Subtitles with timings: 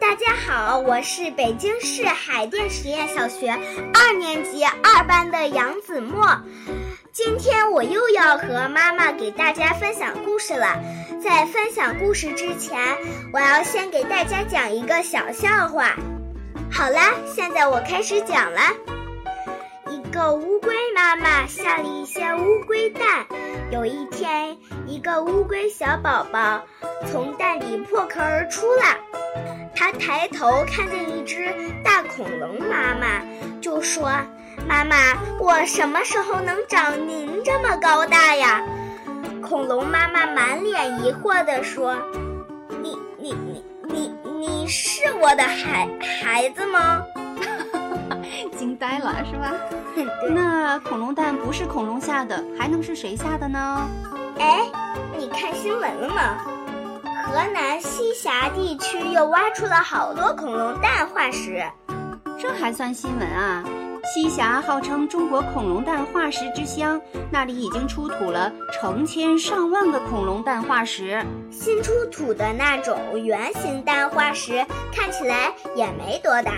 [0.00, 6.40] 大家好，我是北京市海淀实验小学二年级二班的杨子墨。
[7.12, 10.78] 今天我又要和妈妈给大家分享故事了。
[11.22, 12.78] 在分享故事之前，
[13.32, 15.94] 我要先给大家讲一个小笑话。
[16.70, 18.60] 好啦，现在我开始讲了。
[19.90, 23.26] 一个乌龟妈妈下了一些乌龟蛋。
[23.70, 24.56] 有一天，
[24.86, 26.62] 一个乌龟小宝宝
[27.10, 29.17] 从蛋里破壳而出了。
[29.78, 33.22] 他抬头看见一只大恐龙妈妈，
[33.60, 34.10] 就说
[34.66, 34.96] ：“妈妈，
[35.38, 38.60] 我什么时候能长您这么高大呀？”
[39.40, 41.96] 恐龙妈妈满脸疑惑地说
[42.82, 45.88] ：“你、你、你、你、你是我的孩
[46.22, 47.00] 孩子吗？”
[48.58, 49.54] 惊呆了是吧？
[50.34, 53.88] 那恐龙蛋不是恐龙下的，还能是谁下的呢？
[54.40, 54.64] 哎，
[55.16, 56.36] 你看新闻了吗？
[57.28, 61.62] 河南西峡地区又挖出了好多恐龙蛋化石，
[62.38, 63.62] 这还算新闻啊？
[64.14, 66.98] 西峡号称中国恐龙蛋化石之乡，
[67.30, 71.22] 那里已经出土了成千上万个恐龙蛋化石。
[71.50, 76.52] 新出土的那种圆形蛋化石看起来也没多大。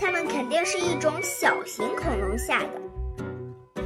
[0.00, 2.68] 它们肯定是一种小型恐龙下的，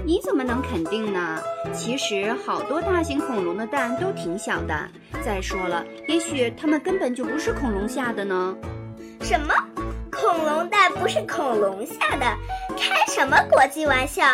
[0.09, 1.39] 你怎么能肯定呢？
[1.75, 4.75] 其实好多大型恐龙的蛋都挺小的。
[5.23, 8.57] 再说了，也许它们根本就不是恐龙下的呢。
[9.21, 9.53] 什么？
[10.11, 12.25] 恐龙蛋不是恐龙下的？
[12.75, 14.25] 开什么国际玩笑？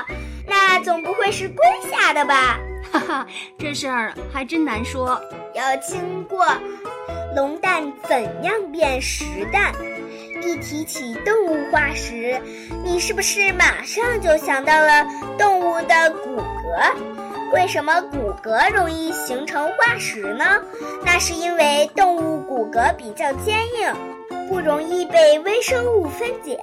[0.46, 2.56] 那总不会是龟下的吧？
[2.92, 3.26] 哈哈，
[3.58, 5.20] 这事儿还真难说。
[5.56, 6.46] 要经过
[7.34, 9.72] 龙蛋怎样变石蛋？
[10.44, 12.40] 一提起动物化石，
[12.84, 15.04] 你是不是马上就想到了
[15.38, 16.94] 动物的骨骼？
[17.52, 20.44] 为什么骨骼容易形成化石呢？
[21.04, 26.58] 那是因为动物骨骼比较坚硬，不容易被微生物分解。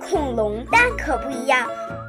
[0.00, 1.66] 恐龙蛋可不一样，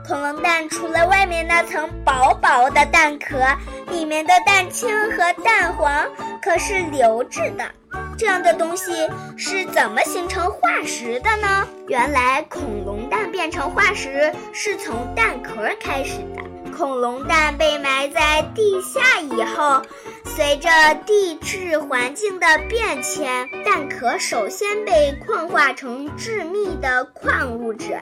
[0.07, 3.37] 恐龙蛋除了外面那层薄薄的蛋壳，
[3.91, 6.05] 里面的蛋清和蛋黄
[6.41, 7.65] 可是流质的。
[8.17, 8.91] 这样的东西
[9.37, 11.67] 是怎么形成化石的呢？
[11.87, 16.41] 原来恐龙蛋变成化石是从蛋壳开始的。
[16.75, 19.81] 恐龙蛋被埋在地下以后，
[20.25, 20.69] 随着
[21.05, 27.99] 地质环境的变迁，蛋壳首先被矿化成致密的矿物质，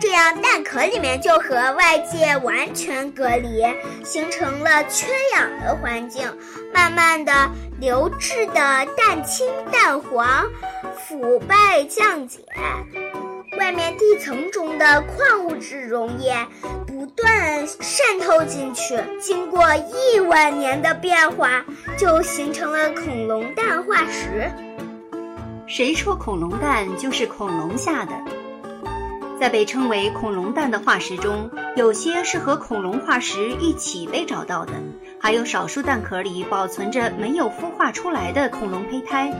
[0.00, 3.62] 这样蛋壳里面就和外界完全隔离，
[4.04, 6.26] 形成了缺氧的环境，
[6.72, 7.32] 慢慢的。
[7.78, 8.54] 流质的
[8.96, 10.46] 蛋清、蛋黄
[10.96, 12.40] 腐败降解，
[13.58, 16.34] 外面地层中的矿物质溶液
[16.86, 21.62] 不断渗透进去，经过亿万年的变化，
[21.98, 24.50] 就形成了恐龙蛋化石。
[25.66, 28.14] 谁说恐龙蛋就是恐龙下的？
[29.38, 34.72] 在被称为恐龙蛋的化石中，有些是和恐龙化石一起被找到的。
[35.20, 39.32] 还有少数蛋壳里保存着没有孵化出来的恐龙胚胎，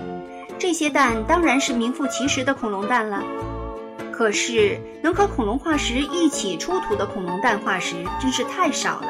[0.59, 3.23] 这些蛋当然是名副其实的恐龙蛋了。
[4.13, 9.09] 可是能和恐龙化石一起出土的恐龙蛋化石真是太少了，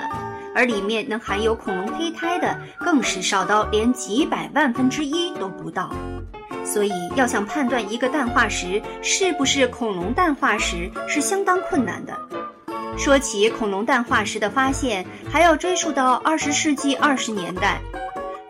[0.54, 5.90] 而里面能含有恐龙胚胎的更是少到连几百万分之一都不到。
[6.66, 12.12] 所以要想判断一个蛋化石是不是恐龙蛋化石是相当困难的。
[12.98, 17.80] 说起恐龙蛋化石的发现，还要追溯到二十世纪二十年代。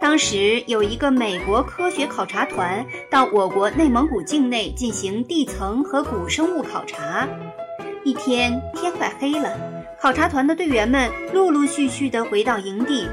[0.00, 7.28] 当时有一个美国科学考察团到我国内蒙古境内进行地层和古生物考察。
[8.05, 9.59] 一天天快黑了，
[10.00, 13.09] 考察团的队员们陆陆续续地回到营地，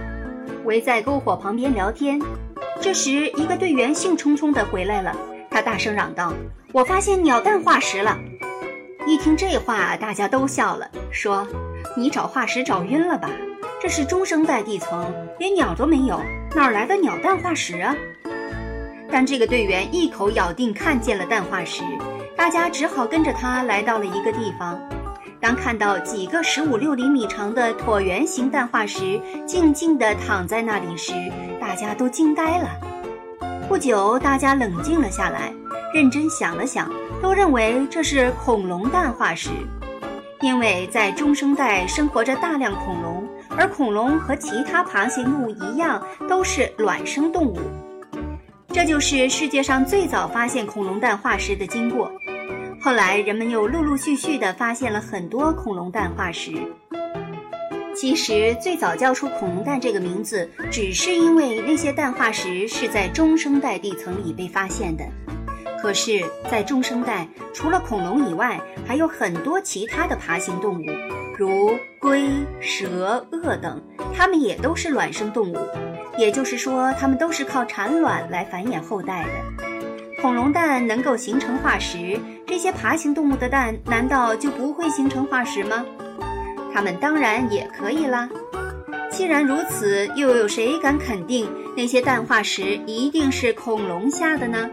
[0.66, 2.22] 围在篝火旁边聊天。
[2.84, 5.16] 这时，一个队员兴冲冲地回来了，
[5.50, 6.34] 他大声嚷道
[6.74, 8.20] ：“我发现鸟蛋化石了！”
[9.08, 11.48] 一听这话，大家都笑了，说
[11.96, 13.30] ：“你找化石找晕了吧？
[13.82, 16.20] 这是中生代地层，连鸟都没有，
[16.54, 17.96] 哪来的鸟蛋化石啊？”
[19.10, 21.84] 但这个队员一口咬定看见了蛋化石，
[22.36, 24.78] 大家只好跟着他来到了一个地方。
[25.44, 31.12] 当看到几个十五六厘米长的椭圆形蛋化石静静地躺在那里时，
[31.60, 32.69] 大家都惊呆了。
[33.68, 35.54] 不久，大家冷静了下来。
[35.94, 36.90] 认真想了想，
[37.22, 39.50] 都认为这是恐龙蛋化石，
[40.40, 47.60] 因为在中生代生活着大量恐龙，而恐龙和其他爬行动物一样都是卵生动物。
[48.69, 52.10] 这就是世界上最早发现恐龙蛋化石的经过。
[52.83, 56.51] 后来人们又陆陆续续地发现了很多恐龙蛋化石。
[57.95, 65.06] 其实最早叫出恐龙蛋这个名字，只是因为那些蛋化石是在中生代地层里被发现的。
[65.81, 66.21] 可是，
[66.51, 70.85] 在中生代，除了恐龙以外，还有很多其他的爬行动物，
[71.38, 72.27] 如龟、
[72.59, 73.81] 蛇、鳄等，
[74.13, 75.57] 它们也都是卵生动物。
[76.18, 79.73] 也就是说，它们都是靠产卵来繁衍后代的。
[80.24, 82.18] 恐龙蛋能够形成化石，
[82.48, 85.84] 这些爬行动物的蛋难道就不会形成化石吗？
[86.74, 88.30] 它们当然也可以啦。
[89.12, 94.70] 既然如此，又有谁敢肯定那些蛋化石一定是恐龙下的呢？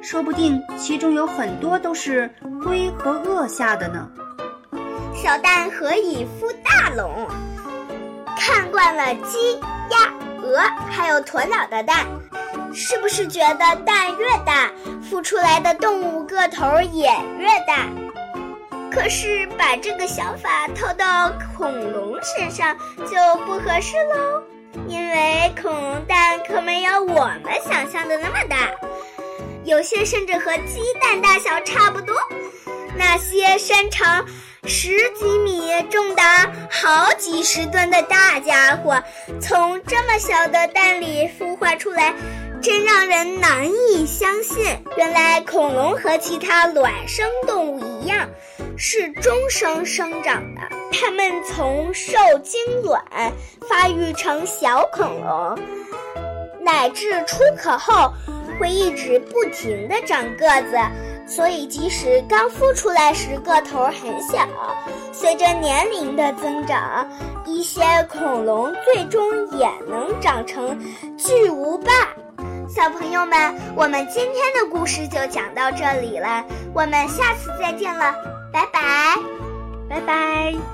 [0.00, 4.08] 说不定其中有很多都是龟和鳄下的呢。
[5.14, 7.28] 小蛋何以孵大龙？
[8.38, 9.52] 看惯了鸡、
[9.90, 10.10] 鸭、
[10.44, 10.58] 鹅
[10.90, 12.06] 还有鸵鸟的蛋，
[12.74, 14.70] 是不是觉得蛋越大，
[15.10, 17.88] 孵出来的动物个头也越大？
[18.92, 24.42] 可是把这个想法套到恐龙身上就不合适喽，
[24.86, 28.70] 因为恐龙蛋可没有我们想象的那么大。
[29.64, 32.14] 有些甚至和鸡蛋大小差不多，
[32.96, 34.24] 那些身长
[34.66, 39.02] 十几米、重达好几十吨的大家伙，
[39.38, 42.14] 从这么小的蛋里孵化出来，
[42.62, 44.64] 真让人难以相信。
[44.96, 48.26] 原来恐龙和其他卵生动物一样，
[48.78, 50.62] 是终生生长的。
[50.92, 53.04] 它们从受精卵
[53.68, 55.58] 发育成小恐龙，
[56.62, 58.12] 乃至出壳后。
[58.60, 60.78] 会一直不停地长个子，
[61.26, 64.46] 所以即使刚孵出来时个头很小，
[65.12, 67.08] 随着年龄的增长，
[67.46, 69.22] 一些恐龙最终
[69.58, 70.78] 也能长成
[71.16, 71.90] 巨无霸。
[72.68, 76.44] 小朋友们，我们今天的故事就讲到这里了，
[76.74, 78.12] 我们下次再见了，
[78.52, 79.16] 拜拜，
[79.88, 80.73] 拜拜。